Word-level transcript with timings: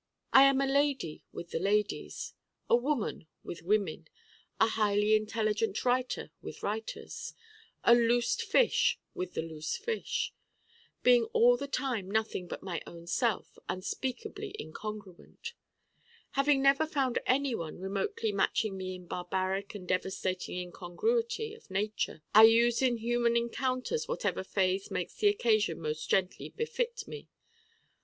I 0.33 0.45
am 0.45 0.59
a 0.61 0.65
lady 0.65 1.21
with 1.31 1.51
the 1.51 1.59
ladies, 1.59 2.33
a 2.67 2.75
woman 2.75 3.27
with 3.43 3.61
women, 3.61 4.07
a 4.59 4.69
highly 4.69 5.15
intelligent 5.15 5.85
writer 5.85 6.31
with 6.41 6.63
writers, 6.63 7.35
a 7.83 7.93
loosed 7.93 8.41
fish 8.41 8.97
with 9.13 9.35
the 9.35 9.43
loose 9.43 9.77
fish: 9.77 10.33
being 11.03 11.25
all 11.33 11.55
the 11.55 11.67
time 11.67 12.09
nothing 12.09 12.47
but 12.47 12.63
my 12.63 12.81
own 12.87 13.05
self, 13.05 13.59
unspeakably 13.69 14.55
incongruent. 14.59 15.53
Having 16.31 16.63
never 16.63 16.87
found 16.87 17.19
anyone 17.27 17.77
remotely 17.77 18.31
matching 18.31 18.75
me 18.75 18.95
in 18.95 19.05
barbaric 19.05 19.75
and 19.75 19.87
devastating 19.87 20.57
incongruity 20.57 21.53
of 21.53 21.69
nature 21.69 22.23
I 22.33 22.45
use 22.45 22.81
in 22.81 22.97
human 22.97 23.37
encounters 23.37 24.07
whatever 24.07 24.43
phase 24.43 24.89
makes 24.89 25.13
the 25.13 25.27
occasion 25.27 25.79
most 25.79 26.09
gently 26.09 26.49
befit 26.49 27.07
me. 27.07 27.27